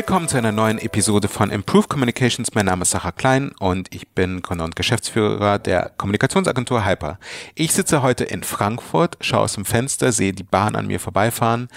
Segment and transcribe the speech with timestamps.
[0.00, 2.54] Willkommen zu einer neuen Episode von Improve Communications.
[2.54, 7.18] Mein Name ist Sarah Klein und ich bin Gründer und Geschäftsführer der Kommunikationsagentur Hyper.
[7.54, 11.68] Ich sitze heute in Frankfurt, schaue aus dem Fenster, sehe die Bahn an mir vorbeifahren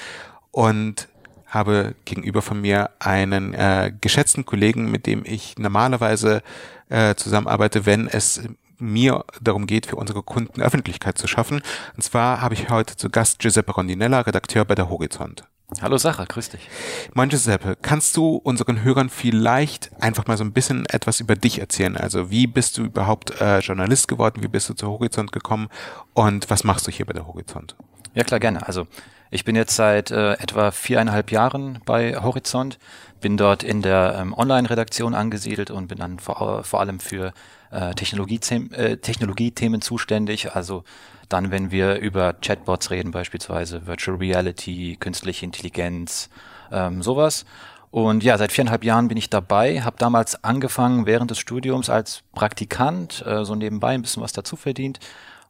[0.51, 1.09] und
[1.47, 6.43] habe gegenüber von mir einen äh, geschätzten Kollegen, mit dem ich normalerweise
[6.87, 8.43] äh, zusammenarbeite, wenn es
[8.79, 11.61] mir darum geht, für unsere Kunden Öffentlichkeit zu schaffen.
[11.97, 15.43] Und zwar habe ich heute zu Gast Giuseppe Rondinella, Redakteur bei der Horizont.
[15.81, 16.69] Hallo Sacha, grüß dich.
[17.13, 21.59] Moin Giuseppe, kannst du unseren Hörern vielleicht einfach mal so ein bisschen etwas über dich
[21.59, 21.97] erzählen?
[21.97, 24.43] Also wie bist du überhaupt äh, Journalist geworden?
[24.43, 25.69] Wie bist du zur Horizont gekommen?
[26.13, 27.75] Und was machst du hier bei der Horizont?
[28.13, 28.65] Ja klar, gerne.
[28.67, 28.87] Also
[29.33, 32.77] ich bin jetzt seit äh, etwa viereinhalb Jahren bei Horizont,
[33.19, 37.33] bin dort in der ähm, Online-Redaktion angesiedelt und bin dann vor, vor allem für
[37.71, 39.51] äh, Technologie-Themen äh, Technologie
[39.81, 40.55] zuständig.
[40.55, 40.83] Also
[41.29, 46.29] dann, wenn wir über Chatbots reden, beispielsweise Virtual Reality, künstliche Intelligenz,
[46.71, 47.45] ähm, sowas.
[47.89, 52.21] Und ja, seit viereinhalb Jahren bin ich dabei, habe damals angefangen während des Studiums als
[52.33, 54.99] Praktikant, äh, so nebenbei ein bisschen was dazu verdient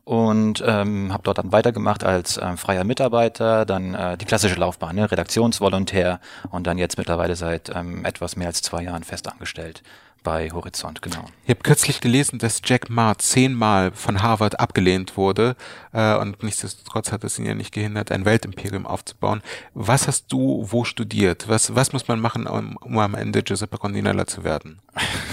[0.06, 4.96] und ähm, habe dort dann weitergemacht als äh, freier Mitarbeiter, dann äh, die klassische Laufbahn,
[4.96, 5.10] ne?
[5.10, 6.20] Redaktionsvolontär
[6.52, 9.82] und dann jetzt mittlerweile seit ähm, etwas mehr als zwei Jahren fest angestellt
[10.24, 11.26] bei Horizont, genau.
[11.44, 15.56] Ich habe kürzlich gelesen, dass Jack Ma zehnmal von Harvard abgelehnt wurde
[15.92, 19.42] äh, und nichtsdestotrotz hat es ihn ja nicht gehindert, ein Weltimperium aufzubauen.
[19.74, 21.48] Was hast du wo studiert?
[21.50, 24.80] Was, was muss man machen, um, um am Ende Giuseppe Rondinella zu werden?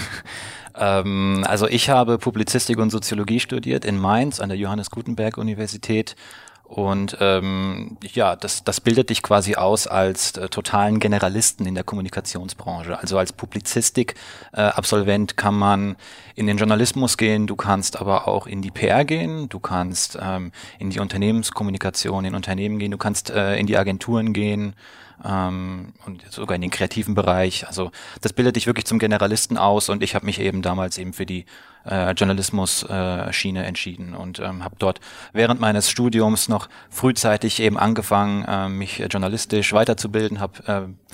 [0.81, 6.15] ähm, also ich habe Publizistik und Soziologie studiert in Mainz an der Johannes Gutenberg Universität
[6.71, 11.83] und ähm, ja, das, das bildet dich quasi aus als äh, totalen Generalisten in der
[11.83, 12.97] Kommunikationsbranche.
[12.97, 15.97] Also als Publizistik-Absolvent äh, kann man
[16.33, 20.53] in den Journalismus gehen, du kannst aber auch in die PR gehen, du kannst ähm,
[20.79, 24.73] in die Unternehmenskommunikation in Unternehmen gehen, du kannst äh, in die Agenturen gehen
[25.25, 27.67] ähm, und sogar in den kreativen Bereich.
[27.67, 31.13] Also das bildet dich wirklich zum Generalisten aus und ich habe mich eben damals eben
[31.13, 31.45] für die
[31.85, 34.99] äh, Journalismus-Schiene äh, entschieden und ähm, habe dort
[35.33, 41.11] während meines Studiums noch frühzeitig eben angefangen, äh, mich journalistisch weiterzubilden, habe äh,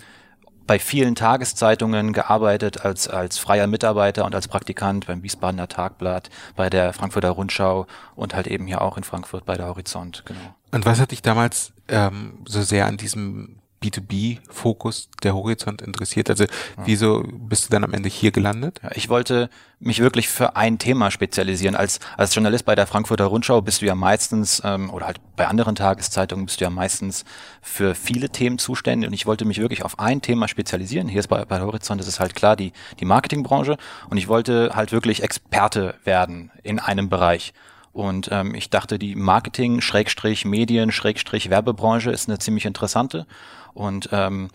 [0.67, 6.69] bei vielen Tageszeitungen gearbeitet als, als freier Mitarbeiter und als Praktikant beim Wiesbadener Tagblatt, bei
[6.69, 10.55] der Frankfurter Rundschau und halt eben hier auch in Frankfurt bei der Horizont, genau.
[10.71, 16.29] Und was hat dich damals ähm, so sehr an diesem B2B-Fokus der Horizont interessiert?
[16.29, 16.45] Also
[16.83, 18.79] wieso bist du dann am Ende hier gelandet?
[18.83, 19.49] Ja, ich wollte
[19.79, 21.75] mich wirklich für ein Thema spezialisieren.
[21.75, 25.47] Als, als Journalist bei der Frankfurter Rundschau bist du ja meistens, ähm, oder halt bei
[25.47, 27.25] anderen Tageszeitungen bist du ja meistens
[27.61, 31.07] für viele Themen zuständig und ich wollte mich wirklich auf ein Thema spezialisieren.
[31.07, 33.77] Hier ist bei, bei Horizont ist es halt klar die, die Marketingbranche
[34.09, 37.53] und ich wollte halt wirklich Experte werden in einem Bereich.
[37.97, 43.25] Und ähm, ich dachte, die Marketing, Schrägstrich, Medien, Schrägstrich, Werbebranche ist eine ziemlich interessante.
[43.73, 44.49] Und ähm,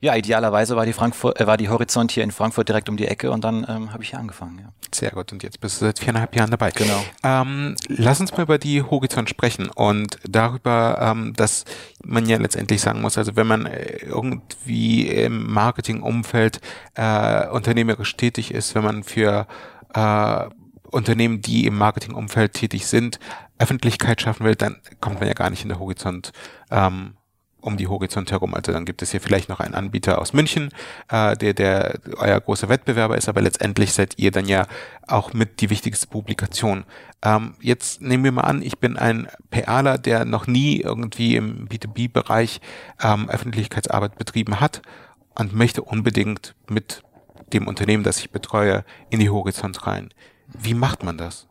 [0.00, 3.06] ja, idealerweise war die Frankfurt, äh, war die Horizont hier in Frankfurt direkt um die
[3.08, 4.58] Ecke und dann ähm, habe ich hier angefangen.
[4.58, 4.72] Ja.
[4.94, 5.32] Sehr gut.
[5.32, 6.70] Und jetzt bist du seit viereinhalb Jahren dabei.
[6.70, 7.02] Genau.
[7.24, 11.64] Ähm, lass uns mal über die Horizont sprechen und darüber, ähm, dass
[12.04, 16.60] man ja letztendlich sagen muss, also wenn man äh, irgendwie im Marketingumfeld
[16.94, 19.46] äh, unternehmerisch tätig ist, wenn man für
[19.94, 20.44] äh,
[20.92, 23.18] Unternehmen, die im Marketingumfeld tätig sind,
[23.58, 26.32] Öffentlichkeit schaffen will, dann kommt man ja gar nicht in der Horizont
[26.70, 27.14] ähm,
[27.62, 28.54] um die Horizont herum.
[28.54, 30.70] Also dann gibt es hier vielleicht noch einen Anbieter aus München,
[31.08, 34.66] äh, der, der euer großer Wettbewerber ist, aber letztendlich seid ihr dann ja
[35.06, 36.84] auch mit die wichtigste Publikation.
[37.22, 41.68] Ähm, jetzt nehmen wir mal an, ich bin ein PRler, der noch nie irgendwie im
[41.68, 42.60] B2B-Bereich
[43.02, 44.82] ähm, Öffentlichkeitsarbeit betrieben hat
[45.38, 47.02] und möchte unbedingt mit
[47.52, 50.10] dem Unternehmen, das ich betreue, in die Horizont rein.
[50.58, 51.46] Wie macht man das?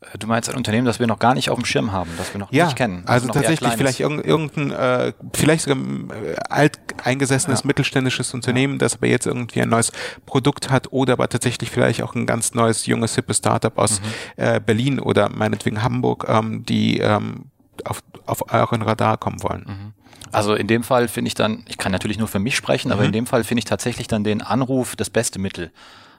[0.00, 2.32] Äh, du meinst ein Unternehmen, das wir noch gar nicht auf dem Schirm haben, das
[2.32, 3.02] wir noch ja, nicht kennen.
[3.06, 7.66] Also, tatsächlich vielleicht irgendein, äh, vielleicht sogar äh, alteingesessenes ja.
[7.66, 8.78] mittelständisches Unternehmen, ja.
[8.78, 9.92] das aber jetzt irgendwie ein neues
[10.26, 14.06] Produkt hat oder aber tatsächlich vielleicht auch ein ganz neues, junges, hippes Startup aus mhm.
[14.36, 17.46] äh, Berlin oder meinetwegen Hamburg, ähm, die ähm,
[17.84, 19.64] auf, auf euren Radar kommen wollen.
[19.66, 19.92] Mhm.
[20.32, 23.02] Also in dem Fall finde ich dann, ich kann natürlich nur für mich sprechen, aber
[23.02, 23.06] mhm.
[23.06, 25.70] in dem Fall finde ich tatsächlich dann den Anruf das beste Mittel.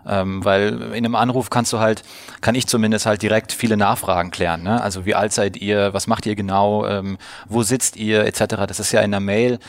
[0.07, 2.03] Ähm, weil in einem Anruf kannst du halt,
[2.41, 4.63] kann ich zumindest halt direkt viele Nachfragen klären.
[4.63, 4.81] Ne?
[4.81, 7.17] Also wie alt seid ihr, was macht ihr genau, ähm,
[7.47, 8.55] wo sitzt ihr, etc.
[8.67, 9.59] Das ist ja in der Mail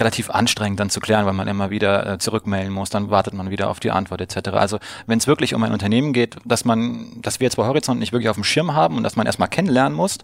[0.00, 3.50] relativ anstrengend dann zu klären, weil man immer wieder äh, zurückmailen muss, dann wartet man
[3.50, 4.50] wieder auf die Antwort etc.
[4.50, 8.00] Also wenn es wirklich um ein Unternehmen geht, dass man, dass wir jetzt bei Horizont
[8.00, 10.18] nicht wirklich auf dem Schirm haben und dass man erstmal kennenlernen muss,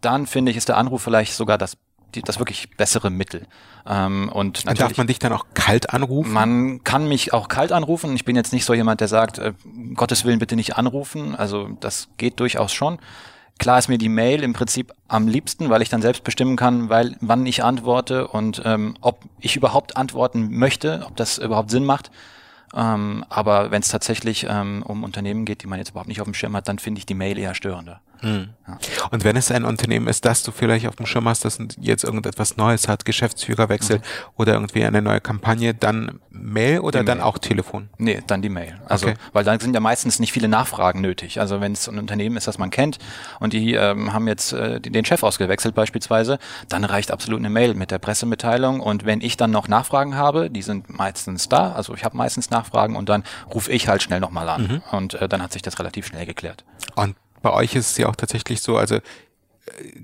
[0.00, 1.76] dann finde ich, ist der Anruf vielleicht sogar das
[2.14, 3.46] die, das wirklich bessere Mittel.
[3.86, 6.32] Ähm, und natürlich, Darf man dich dann auch kalt anrufen?
[6.32, 8.14] Man kann mich auch kalt anrufen.
[8.14, 9.52] Ich bin jetzt nicht so jemand, der sagt, äh,
[9.94, 11.34] Gottes Willen bitte nicht anrufen.
[11.34, 12.98] Also das geht durchaus schon.
[13.58, 16.90] Klar ist mir die Mail im Prinzip am liebsten, weil ich dann selbst bestimmen kann,
[16.90, 21.84] weil wann ich antworte und ähm, ob ich überhaupt antworten möchte, ob das überhaupt Sinn
[21.84, 22.12] macht.
[22.74, 26.26] Ähm, aber wenn es tatsächlich ähm, um Unternehmen geht, die man jetzt überhaupt nicht auf
[26.26, 28.00] dem Schirm hat, dann finde ich die Mail eher störender.
[28.20, 28.48] Hm.
[28.66, 28.78] Ja.
[29.10, 32.04] Und wenn es ein Unternehmen ist, das du vielleicht auf dem Schirm hast, das jetzt
[32.04, 34.02] irgendetwas Neues hat, Geschäftsführerwechsel mhm.
[34.36, 37.26] oder irgendwie eine neue Kampagne, dann Mail oder die dann Mail.
[37.26, 37.88] auch Telefon?
[37.98, 38.78] Nee, dann die Mail.
[38.86, 39.16] Also, okay.
[39.32, 41.40] weil dann sind ja meistens nicht viele Nachfragen nötig.
[41.40, 42.98] Also wenn es ein Unternehmen ist, das man kennt
[43.40, 46.38] und die ähm, haben jetzt äh, den Chef ausgewechselt beispielsweise,
[46.68, 50.50] dann reicht absolut eine Mail mit der Pressemitteilung und wenn ich dann noch Nachfragen habe,
[50.50, 54.20] die sind meistens da, also ich habe meistens Nachfragen und dann rufe ich halt schnell
[54.20, 54.82] nochmal an mhm.
[54.96, 56.64] und äh, dann hat sich das relativ schnell geklärt.
[56.94, 59.00] Und bei euch ist es ja auch tatsächlich so, also äh,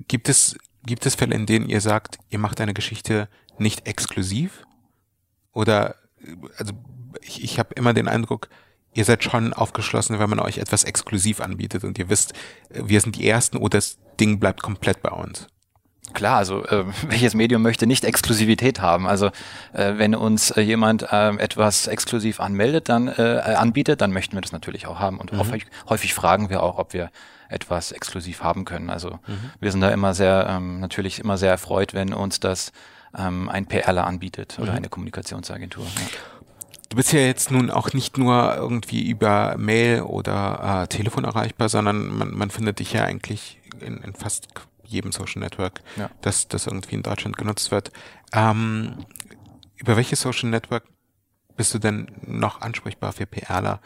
[0.09, 3.29] gibt es, gibt es Fälle, in denen ihr sagt, ihr macht eine Geschichte
[3.59, 4.65] nicht exklusiv?
[5.53, 6.75] Oder, äh, also
[7.23, 8.49] ich, ich habe immer den Eindruck,
[8.95, 12.33] ihr seid schon aufgeschlossen, wenn man euch etwas exklusiv anbietet und ihr wisst,
[12.71, 15.49] äh, wir sind die Ersten oder das Ding bleibt komplett bei uns.
[16.15, 19.07] Klar, also äh, welches Medium möchte nicht Exklusivität haben?
[19.07, 19.27] Also
[19.73, 24.41] äh, wenn uns äh, jemand äh, etwas exklusiv anmeldet, dann äh, anbietet, dann möchten wir
[24.41, 25.19] das natürlich auch haben.
[25.19, 25.39] Und mhm.
[25.39, 27.11] häufig, häufig fragen wir auch, ob wir
[27.49, 28.91] etwas exklusiv haben können.
[28.91, 29.51] Also mhm.
[29.61, 32.73] wir sind da immer sehr, ähm, natürlich immer sehr erfreut, wenn uns das
[33.17, 34.79] ähm, ein PRler anbietet oder mhm.
[34.79, 35.85] eine Kommunikationsagentur.
[35.85, 35.91] Ja.
[36.89, 41.69] Du bist ja jetzt nun auch nicht nur irgendwie über Mail oder äh, Telefon erreichbar,
[41.69, 44.49] sondern man, man findet dich ja eigentlich in, in fast
[44.85, 46.11] jedem Social Network, ja.
[46.21, 47.91] das, das irgendwie in Deutschland genutzt wird.
[48.33, 49.05] Ähm,
[49.77, 50.85] über welches Social Network
[51.57, 53.81] bist du denn noch ansprechbar für PRler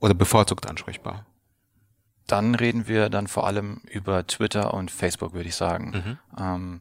[0.00, 1.26] oder bevorzugt ansprechbar?
[2.26, 6.18] Dann reden wir dann vor allem über Twitter und Facebook, würde ich sagen.
[6.36, 6.42] Mhm.
[6.42, 6.80] Ähm,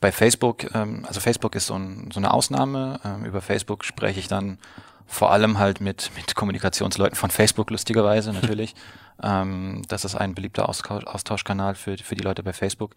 [0.00, 3.00] bei Facebook, ähm, also Facebook ist so, ein, so eine Ausnahme.
[3.04, 4.58] Ähm, über Facebook spreche ich dann
[5.06, 8.74] vor allem halt mit, mit Kommunikationsleuten von Facebook, lustigerweise natürlich.
[9.22, 12.94] ähm, das ist ein beliebter Austauschkanal für, für die Leute bei Facebook.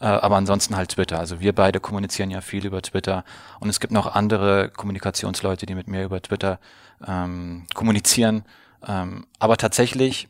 [0.00, 1.18] Äh, aber ansonsten halt Twitter.
[1.18, 3.24] Also wir beide kommunizieren ja viel über Twitter.
[3.60, 6.58] Und es gibt noch andere Kommunikationsleute, die mit mir über Twitter
[7.06, 8.44] ähm, kommunizieren.
[8.86, 10.28] Ähm, aber tatsächlich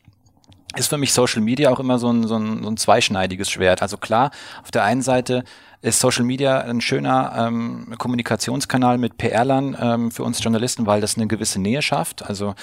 [0.75, 3.81] ist für mich Social Media auch immer so ein, so, ein, so ein zweischneidiges Schwert.
[3.81, 4.31] Also klar,
[4.63, 5.43] auf der einen Seite
[5.81, 11.17] ist Social Media ein schöner ähm, Kommunikationskanal mit PR-Lern ähm, für uns Journalisten, weil das
[11.17, 12.23] eine gewisse Nähe schafft.
[12.23, 12.55] Also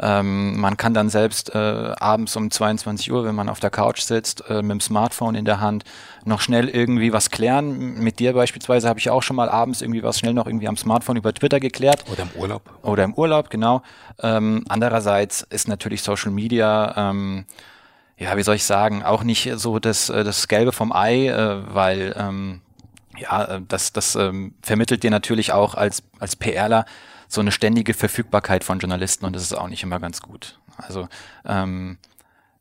[0.00, 4.00] ähm, man kann dann selbst äh, abends um 22 Uhr, wenn man auf der Couch
[4.00, 5.84] sitzt, äh, mit dem Smartphone in der Hand,
[6.24, 7.94] noch schnell irgendwie was klären.
[7.94, 10.76] Mit dir beispielsweise habe ich auch schon mal abends irgendwie was schnell noch irgendwie am
[10.76, 12.04] Smartphone über Twitter geklärt.
[12.10, 12.62] Oder im Urlaub.
[12.82, 13.82] Oder im Urlaub, genau.
[14.20, 17.44] Ähm, andererseits ist natürlich Social Media ähm,
[18.16, 21.74] ja, wie soll ich sagen, auch nicht so das, äh, das Gelbe vom Ei, äh,
[21.74, 22.60] weil ähm,
[23.18, 26.84] ja, äh, das, das ähm, vermittelt dir natürlich auch als, als PRler
[27.34, 30.58] so eine ständige Verfügbarkeit von Journalisten und das ist auch nicht immer ganz gut.
[30.76, 31.08] Also
[31.44, 31.98] ähm,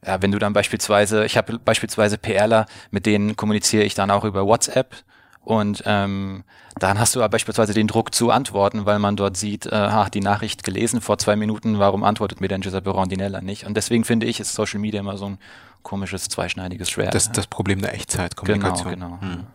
[0.05, 4.25] ja, wenn du dann beispielsweise, ich habe beispielsweise PRler, mit denen kommuniziere ich dann auch
[4.25, 4.95] über WhatsApp
[5.41, 6.43] und ähm,
[6.79, 10.21] dann hast du beispielsweise den Druck zu antworten, weil man dort sieht, äh, ach, die
[10.21, 13.65] Nachricht gelesen vor zwei Minuten, warum antwortet mir denn Giuseppe Rondinella nicht?
[13.65, 15.37] Und deswegen finde ich, ist Social Media immer so ein
[15.83, 17.13] komisches, zweischneidiges Schwert.
[17.13, 18.93] Das, das Problem der Echtzeitkommunikation.
[18.93, 19.33] Genau, genau.
[19.33, 19.47] Hm.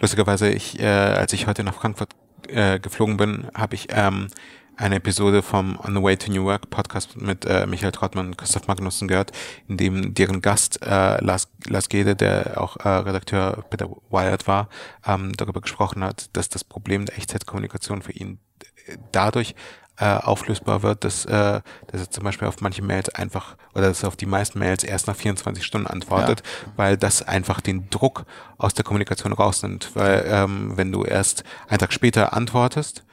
[0.00, 2.10] Lustigerweise, ich, äh, als ich heute nach Frankfurt
[2.48, 4.28] äh, geflogen bin, habe ich ähm,
[4.76, 8.38] eine Episode vom On the Way to New Work Podcast mit äh, Michael Trottmann und
[8.38, 9.32] Christoph Magnussen gehört,
[9.68, 14.46] in dem deren Gast äh, Lars, Lars Gede, der auch äh, Redakteur bei der Wired
[14.46, 14.68] war,
[15.06, 18.38] ähm, darüber gesprochen hat, dass das Problem der Echtzeitkommunikation für ihn
[18.86, 19.54] äh, dadurch
[19.98, 24.02] äh, auflösbar wird, dass, äh, dass er zum Beispiel auf manche Mails einfach oder dass
[24.02, 26.72] er auf die meisten Mails erst nach 24 Stunden antwortet, ja.
[26.76, 28.24] weil das einfach den Druck
[28.56, 29.90] aus der Kommunikation rausnimmt.
[29.94, 33.04] Weil ähm, wenn du erst einen Tag später antwortest,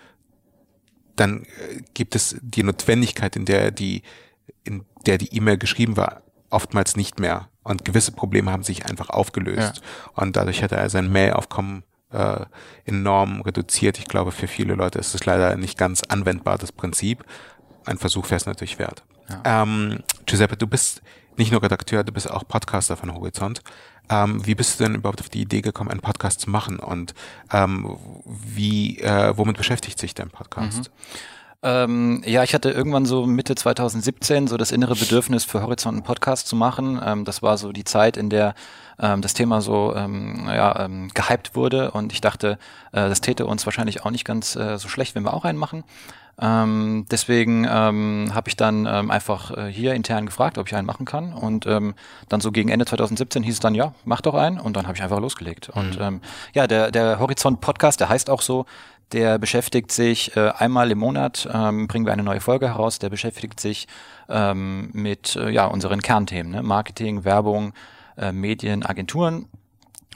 [1.19, 4.03] dann äh, gibt es die Notwendigkeit, in der die,
[4.63, 7.49] in der die E-Mail geschrieben war, oftmals nicht mehr.
[7.63, 9.81] Und gewisse Probleme haben sich einfach aufgelöst.
[9.83, 10.23] Ja.
[10.23, 12.45] Und dadurch hat er sein Mailaufkommen äh,
[12.85, 13.99] enorm reduziert.
[13.99, 17.23] Ich glaube, für viele Leute ist es leider nicht ganz anwendbar, das Prinzip.
[17.85, 19.03] Ein Versuch wäre es natürlich wert.
[19.29, 19.63] Ja.
[19.63, 21.01] Ähm, Giuseppe, du bist
[21.39, 23.61] nicht nur Redakteur, du bist auch Podcaster von Horizont.
[24.09, 27.13] Ähm, wie bist du denn überhaupt auf die Idee gekommen, einen Podcast zu machen und
[27.51, 30.91] ähm, wie, äh, womit beschäftigt sich dein Podcast?
[30.91, 31.19] Mhm.
[31.61, 36.03] Ähm, ja, ich hatte irgendwann so Mitte 2017 so das innere Bedürfnis für Horizont einen
[36.03, 36.99] Podcast zu machen.
[37.03, 38.55] Ähm, das war so die Zeit, in der
[38.97, 42.57] ähm, das Thema so ähm, ja, ähm, gehypt wurde und ich dachte,
[42.93, 45.57] äh, das täte uns wahrscheinlich auch nicht ganz äh, so schlecht, wenn wir auch einen
[45.57, 45.83] machen.
[46.41, 50.87] Ähm, deswegen ähm, habe ich dann ähm, einfach äh, hier intern gefragt, ob ich einen
[50.87, 51.33] machen kann.
[51.33, 51.95] Und ähm,
[52.29, 54.59] dann so gegen Ende 2017 hieß es dann, ja, mach doch einen.
[54.59, 55.75] Und dann habe ich einfach losgelegt.
[55.75, 55.81] Mhm.
[55.81, 56.21] Und ähm,
[56.53, 58.65] ja, der, der Horizont Podcast, der heißt auch so,
[59.11, 63.09] der beschäftigt sich äh, einmal im Monat, ähm, bringen wir eine neue Folge heraus, der
[63.09, 63.87] beschäftigt sich
[64.29, 66.63] ähm, mit äh, ja, unseren Kernthemen, ne?
[66.63, 67.73] Marketing, Werbung,
[68.17, 69.47] äh, Medienagenturen,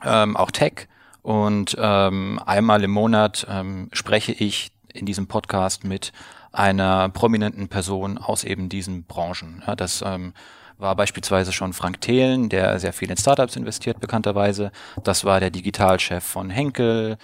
[0.05, 0.87] ähm, auch Tech.
[1.23, 6.13] Und ähm, einmal im Monat ähm, spreche ich in diesem Podcast mit
[6.51, 9.63] einer prominenten Person aus eben diesen Branchen.
[9.65, 10.33] Ja, das ähm,
[10.77, 14.71] war beispielsweise schon Frank Thelen, der sehr viel in Startups investiert, bekannterweise.
[15.03, 17.17] Das war der Digitalchef von Henkel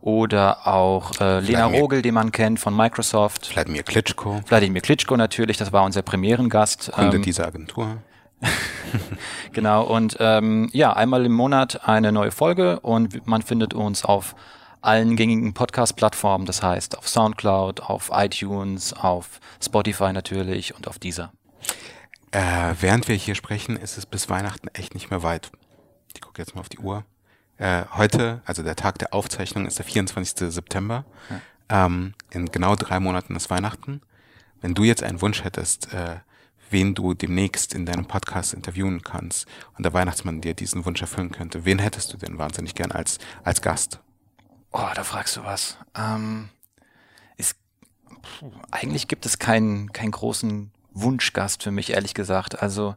[0.00, 3.46] oder auch äh, Lena Rogel, den man kennt von Microsoft.
[3.46, 4.40] Vladimir Klitschko.
[4.46, 6.92] Vladimir Klitschko natürlich, das war unser Premierengast.
[6.92, 7.98] Kunde ähm, dieser Agentur.
[9.52, 14.36] genau, und ähm, ja, einmal im Monat eine neue Folge und man findet uns auf
[14.80, 21.32] allen gängigen Podcast-Plattformen, das heißt auf Soundcloud, auf iTunes, auf Spotify natürlich und auf dieser.
[22.32, 25.50] Äh, während wir hier sprechen, ist es bis Weihnachten echt nicht mehr weit.
[26.14, 27.04] Ich gucke jetzt mal auf die Uhr.
[27.58, 30.52] Äh, heute, also der Tag der Aufzeichnung ist der 24.
[30.52, 31.04] September.
[31.30, 31.86] Ja.
[31.86, 34.02] Ähm, in genau drei Monaten ist Weihnachten.
[34.60, 36.16] Wenn du jetzt einen Wunsch hättest, äh,
[36.70, 41.30] wen du demnächst in deinem Podcast interviewen kannst und der Weihnachtsmann dir diesen Wunsch erfüllen
[41.30, 44.00] könnte, wen hättest du denn wahnsinnig gern als, als Gast?
[44.78, 45.78] Oh, da fragst du was.
[45.96, 46.50] Ähm,
[47.38, 47.56] ist,
[48.22, 52.62] puh, eigentlich gibt es keinen, keinen großen Wunschgast für mich, ehrlich gesagt.
[52.62, 52.94] Also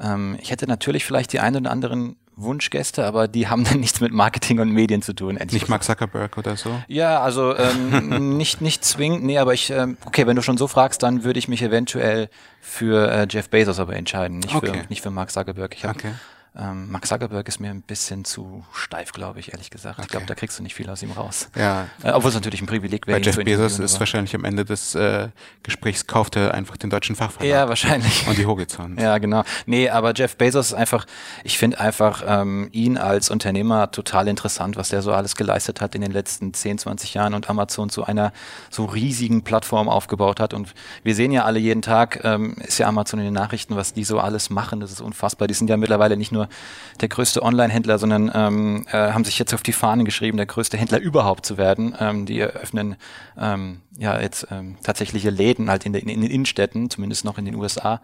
[0.00, 4.00] ähm, ich hätte natürlich vielleicht die einen oder anderen Wunschgäste, aber die haben dann nichts
[4.00, 5.38] mit Marketing und Medien zu tun.
[5.50, 6.82] Nicht Mark Zuckerberg oder so?
[6.88, 10.66] Ja, also ähm, nicht nicht zwingend, nee, aber ich, ähm, okay, wenn du schon so
[10.66, 12.28] fragst, dann würde ich mich eventuell
[12.60, 14.82] für äh, Jeff Bezos aber entscheiden, nicht okay.
[14.82, 15.74] für nicht für Mark Zuckerberg.
[15.76, 16.12] Ich hab, okay.
[16.60, 19.98] Ähm, Mark Zuckerberg ist mir ein bisschen zu steif, glaube ich, ehrlich gesagt.
[19.98, 20.06] Okay.
[20.06, 21.50] Ich glaube, da kriegst du nicht viel aus ihm raus.
[21.54, 21.86] Ja.
[22.02, 23.20] Äh, obwohl es natürlich ein Privileg wäre.
[23.20, 25.28] Bei Jeff Bezos ist wahrscheinlich am Ende des äh,
[25.62, 27.48] Gesprächs kauft er einfach den deutschen Fachverlag.
[27.48, 28.26] Ja, wahrscheinlich.
[28.26, 29.00] Und die Horizont.
[29.00, 29.44] ja, genau.
[29.66, 31.06] Nee, aber Jeff Bezos ist einfach,
[31.44, 35.94] ich finde einfach ähm, ihn als Unternehmer total interessant, was der so alles geleistet hat
[35.94, 38.32] in den letzten 10, 20 Jahren und Amazon zu einer
[38.68, 40.54] so riesigen Plattform aufgebaut hat.
[40.54, 40.74] Und
[41.04, 44.02] wir sehen ja alle jeden Tag, ähm, ist ja Amazon in den Nachrichten, was die
[44.02, 44.80] so alles machen.
[44.80, 45.46] Das ist unfassbar.
[45.46, 46.47] Die sind ja mittlerweile nicht nur
[47.00, 50.76] der größte Online-Händler, sondern ähm, äh, haben sich jetzt auf die Fahnen geschrieben, der größte
[50.76, 51.94] Händler überhaupt zu werden.
[51.98, 52.96] Ähm, die eröffnen
[53.38, 57.38] ähm, ja jetzt ähm, tatsächliche Läden halt in, der, in, in den Innenstädten, zumindest noch
[57.38, 58.00] in den USA.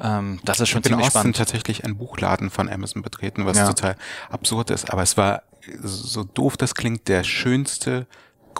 [0.00, 1.36] Ähm, das ist schon ich bin ziemlich Austin spannend.
[1.36, 3.66] tatsächlich einen Buchladen von Amazon betreten, was ja.
[3.66, 3.96] total
[4.30, 4.90] absurd ist.
[4.90, 5.42] Aber es war
[5.82, 8.06] so doof, das klingt, der schönste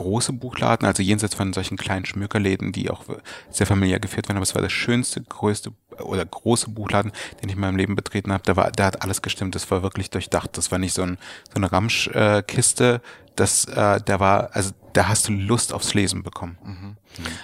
[0.00, 3.04] große Buchladen, also jenseits von solchen kleinen Schmökerläden, die auch
[3.50, 7.54] sehr familiär geführt werden, aber es war der schönste, größte oder große Buchladen, den ich
[7.54, 8.42] in meinem Leben betreten habe.
[8.46, 9.54] Da war, da hat alles gestimmt.
[9.54, 10.56] Das war wirklich durchdacht.
[10.56, 11.18] Das war nicht so, ein,
[11.50, 12.94] so eine Ramschkiste.
[12.94, 16.58] Äh, das, äh, da war, also da hast du Lust aufs Lesen bekommen.
[16.62, 16.96] Mhm.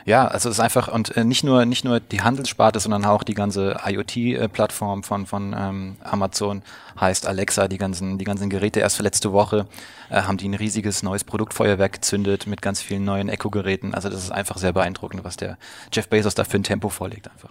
[0.05, 3.23] Ja, also es ist einfach und äh, nicht nur nicht nur die Handelssparte, sondern auch
[3.23, 6.63] die ganze IoT-Plattform von von ähm, Amazon
[7.01, 7.69] heißt Alexa.
[7.69, 9.67] Die ganzen die ganzen Geräte erst letzte Woche
[10.11, 13.95] äh, haben die ein riesiges neues Produktfeuerwerk gezündet mit ganz vielen neuen Echo-Geräten.
[13.95, 15.57] Also das ist einfach sehr beeindruckend, was der
[15.93, 17.51] Jeff Bezos da für ein Tempo vorlegt einfach.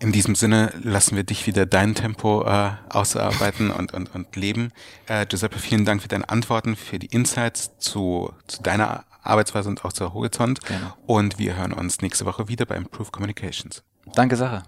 [0.00, 4.72] In diesem Sinne lassen wir dich wieder dein Tempo äh, ausarbeiten und, und, und leben.
[5.06, 9.84] Äh, Giuseppe, vielen Dank für deine Antworten, für die Insights zu, zu deiner Arbeitsweise und
[9.84, 10.60] auch zur Horizont.
[10.64, 10.94] Genau.
[11.06, 13.82] Und wir hören uns nächste Woche wieder bei Improve Communications.
[14.14, 14.62] Danke, Sache.